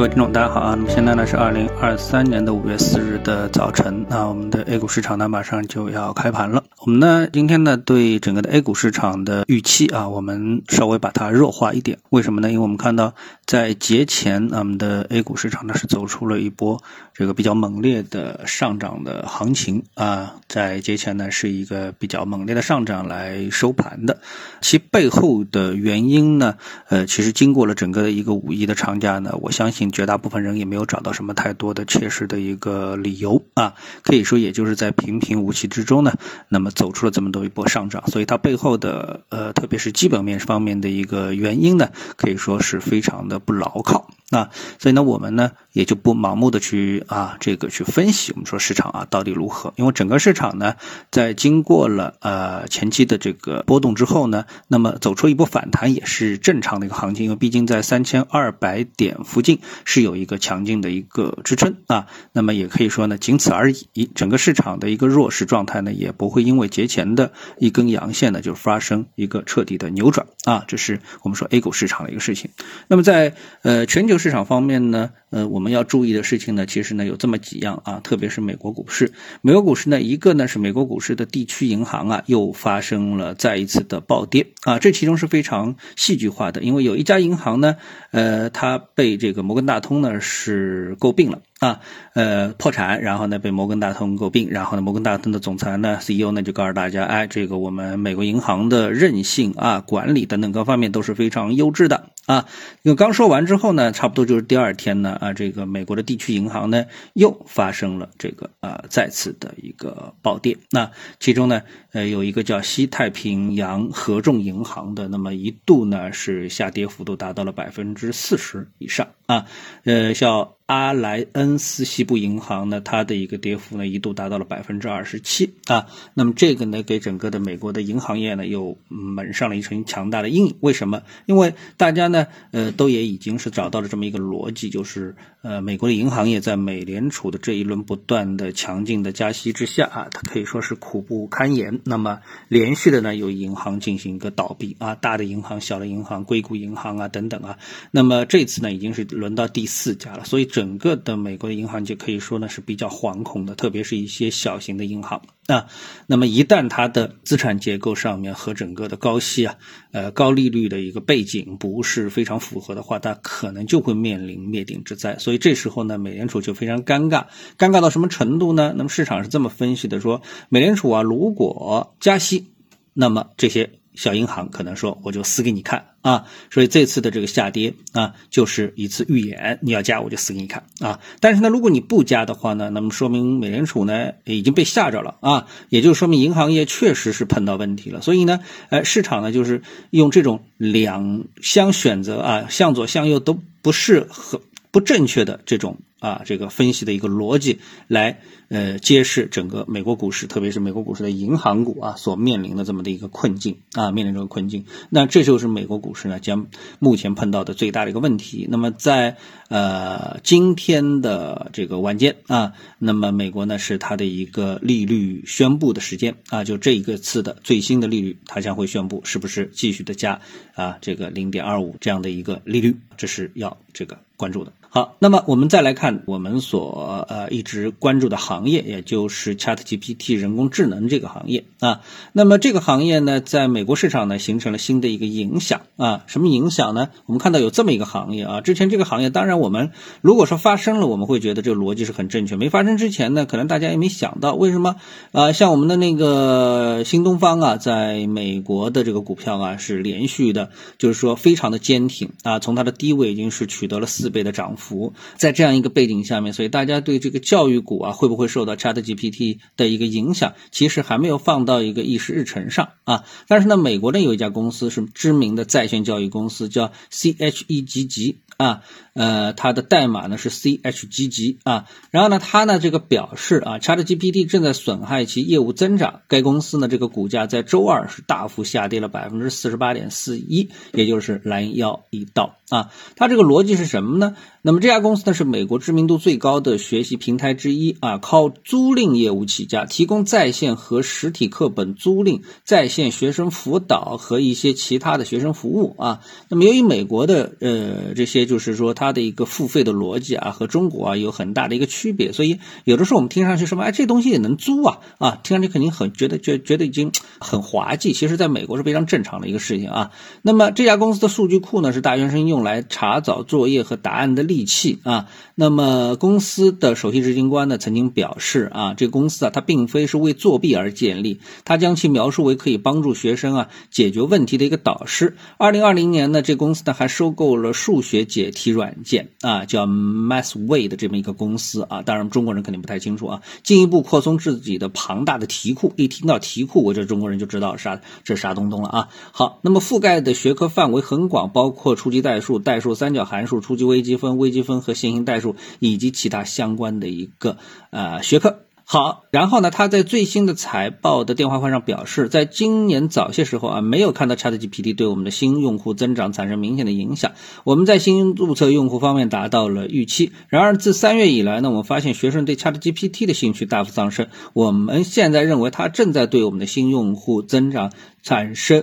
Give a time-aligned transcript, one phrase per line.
[0.00, 0.74] 各位听众，大家好啊！
[0.74, 6.64] 那么现在呢是二零二三年的五月四日的早晨，那我们的 A 股市场呢马上就要开盘了。
[6.86, 11.98] 我们呢今天呢对整个的 A 股市场的预期啊，我们稍微把它弱化一点。
[12.08, 12.50] 为什么呢？
[12.50, 16.82] 因为我们看到在节前，我们的 A 股市场呢是走出了一波
[17.12, 24.18] 这个比较猛烈的上涨的行情啊，在节前呢是一个比较猛烈的上涨来收盘的。
[24.62, 26.54] 其背后的原因呢，
[26.88, 36.14] 呃，其实经过了整个的一个五一的长假呢，我相信绝大部分人也没有找到什么太多的切实的一个理由啊，可以说也就是在平平无奇之中呢，
[36.48, 44.08] 那么走出了这么多一波上涨，所以它背后的呃，特别是基本面方面的一个原因呢，可以说是非常的不牢靠。
[44.30, 49.74] 啊，所以呢，我们呢也就不盲目的去啊这个去分析，我们说市场啊到底如何？
[49.74, 50.76] 因为整个市场呢，
[51.10, 64.08] 在经过了呃前期的这个波动之后呢，那么走出一波反弹也是正常的一个行情，因为毕竟在三千二百点附近是有一个强劲的一个支撑啊，那么也可以说呢仅此而已。
[64.14, 72.52] 整个市场的一个弱势状态呢，也不会因为节前的一根阳线呢就发生一个彻底的扭转啊，这是我们说 A 股市场的一个事情。
[72.86, 74.19] 那么在呃全球。
[74.20, 79.12] 市场方面呢，呃，我们要注意的事情呢，其实呢有这么几样啊，特别是美国股市。
[79.40, 87.76] 美国股市呢，一个呢是美国股市的地区银行啊，又发生了再一次的暴跌啊，这其中是非常戏剧化的，因为有一家银行呢，
[88.12, 91.40] 呃，它被这个摩根大通呢是诟病了。
[91.60, 91.78] 啊，
[92.14, 102.46] 呃，破产，然后呢被摩根大通诟病，然后呢摩根大通的总裁呢 CEO 呢就告诉大家，哎，这个我们美国银行的韧性啊、管理等等各方面都是非常优质的啊。
[102.80, 110.56] 因为刚说完之后呢，差不多就是第二天呢，啊，这个美国的地区银行呢又发生了这个啊再次的一个暴跌。
[110.70, 111.60] 那其中呢，
[111.92, 119.44] 呃，有一个叫西太平洋合众银行的，那么一度呢是下跌幅度达到了百分之四十以上啊，
[119.84, 120.48] 呃，像。
[120.70, 130.54] 阿莱恩斯西部银行呢，它的一个跌幅呢一度达到了百分之二十七啊，那么这个呢给整个的美国的银行业呢又蒙上了一层强大的阴影。
[130.60, 131.02] 为什么？
[131.26, 141.80] 因为大家呢呃都也已经是找到了这么一个逻辑，就是呃美国的银行业在美联储的这一轮不断的强劲的加息之下啊，它可以说是苦不堪言。
[141.82, 147.58] 那么连续的呢有银行进行一个倒闭啊，大的银行、小的银行、硅谷银行啊等等啊，
[147.90, 150.59] 那么这次呢已经是轮到第四家了，所以这。
[150.60, 155.64] 整个的美国的银行界可以说呢是比较惶恐的，特别是一些小型的银行啊。
[156.06, 159.54] 那么一旦它的资产结构上面和整个的高息啊、
[159.92, 165.16] 呃高利率的一个背景不是非常符合的话，它可能就会面临灭顶之灾。
[165.16, 167.24] 所以这时候呢，美联储就非常尴尬，
[167.56, 168.74] 尴尬到什么程度呢？
[168.76, 172.52] 那么市场是这么分析的：说美联储啊，如果加息，
[172.92, 173.79] 那么这些。
[173.94, 181.00] 小银行可能说我就死给你看啊，所以这次的这个下跌啊，就是一次预演，你要加我就死给你看啊。
[181.20, 188.00] 但是呢，如果你不加的话呢，那么说明美联储呢已经被吓着了啊，也就说明银行业确实是碰到问题了。
[188.00, 188.40] 所以呢，
[188.70, 194.40] 呃，市场呢就是用这种两相选择啊，向左向右都不是很
[194.70, 195.78] 不正确的这种。
[196.00, 204.64] 啊，这个分析的一个逻辑来，呃，揭示整个美国股市，特别是美国股市的银行股啊，所面临的这么的一个困境啊，面临这个困境。
[204.88, 206.46] 那这就是美国股市呢将
[206.78, 208.46] 目前碰到的最大的一个问题。
[208.50, 209.16] 那么在
[209.48, 220.20] 呃今天的这个晚间啊，那么美国呢是它的一个利率宣布的时间啊，就这一个次的最新的利率，它将会宣布是不是继续的加
[220.54, 224.52] 啊这个零点二五这样的一个利率，这是要这个关注的。
[224.72, 231.80] 好，那么我们再来看我们所呃一直关注的行业，也就是 Chat GPT 人工智能这个行业啊。
[232.12, 236.04] 那么这个行业呢，在美国市场呢形成了新的一个影响啊。
[236.06, 236.90] 什么影响呢？
[237.06, 238.40] 我们看到有这么一个行业啊。
[238.42, 239.72] 之前这个行业，当然我们
[240.02, 242.36] 如果说发生了，我们会觉得这个逻辑是很正确。
[242.36, 244.76] 没发生之前呢，可能大家也没想到为什么
[245.10, 245.32] 啊。
[245.32, 254.59] 像我们的那个新东方啊，在美国的这个股票啊是连续的，就是说非常的坚挺啊，从它的低位已经是取得了四倍的涨幅。
[254.60, 263.04] 幅在这样一个背景下面，所以大家对这个教育股啊会不会受到 Chat GPT 的一个影响，其实还没有放到一个议事日程上啊。
[263.26, 268.62] 但是呢，美国呢有一家公司是知名的在线教育公司，叫 CHE 吉吉啊。
[268.92, 276.02] 呃，它的代码呢是 CHGG 啊，然后呢，它呢这个表示啊，ChatGPT 正在损害其业务增长。
[276.08, 282.72] 该公司呢这个股价在周二是大幅下跌了百分之四十八点四一，也就是拦腰一刀啊。
[282.96, 284.16] 它这个逻辑是什么呢？
[284.42, 296.00] 那么这家公司呢是美国知名度最高的学习平台之一啊，靠租赁业务起家，提供在线和实体课本租赁、在线学生辅导和一些其他的学生服务啊。
[296.30, 309.90] 那么由于美国的呃这些就是说它的一个付费的逻辑啊和中国啊有很大的一个区别，所以有的时候我们听上去什么哎这东西也能租啊啊，听上去肯定很觉得觉觉得已经很滑稽，其实在美国是非常正常的一个事情啊。
[310.22, 315.08] 那么这家公司的数据库呢是大学生用来查找作业和答案的利器啊。
[315.34, 325.16] 那么公司的首席执行官呢曾经表示啊，这公司啊它并非是为作弊而建立，他将其描述为可以帮助学生啊解决问题的一个导师。
[325.38, 331.82] 二零二零年呢，这公司呢还收购了数学解题软件啊，叫 Mathway 的这么一个公司啊。
[331.82, 335.72] 当然中国人肯定不太清楚啊，进一步扩充自己的庞大的题库。
[335.76, 338.88] 一听到题库，我这中国人就知道啥这啥东东了啊。
[339.12, 347.38] 好，那么覆盖的学科范围很广，包括初级代数、代数、三角函数、初级微积分、微积分和线性代数以及其他相关的一个
[347.70, 348.40] 呃学科。
[348.72, 357.10] 好，然后呢，他在最新的财报的电话会上表示，在今年早些时候啊，没有看到 ChatGPT 对我们的新用户增长产生明显的影响。
[357.42, 360.12] 我们在新注册用户方面达到了预期。
[360.28, 364.06] 然而，自三月以来呢，我们发现学生对 ChatGPT 的兴趣大幅上升。
[364.34, 367.72] 我们现在认为它正在对我们的新用户增长
[368.04, 368.62] 产生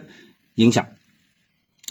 [0.55, 0.85] 影响。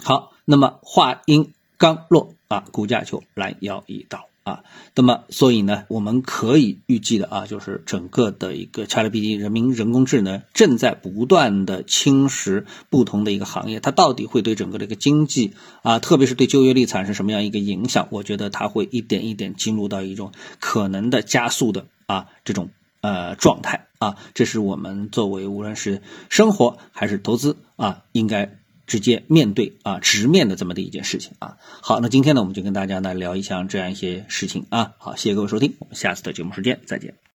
[0.01, 4.27] 好，那么话音刚落啊，股价就拦腰一刀。
[4.43, 4.63] 啊，
[4.95, 15.51] 那么所以呢，我们可以预计的啊，就是整个的一个 ChatGPT 人民人工智能正在不断的侵蚀不同的一个行业，它到底会对整个的一个经济
[15.81, 18.07] 啊，特别是对就业率产生什么样一个影响？
[18.09, 22.69] 我觉得它会一点一点进入到一种可能的加速的啊这种
[23.01, 28.57] 呃状态啊，这是我们作为无论是生活还是投资啊，应该。
[28.87, 31.57] 直接面对啊，直面的这么的一件事情啊。
[31.59, 34.93] 好，那今天呢，我们就跟大家来聊一下这样一些事情啊。
[34.97, 37.17] 好，谢谢各位收听，我们下次的节目时间再见。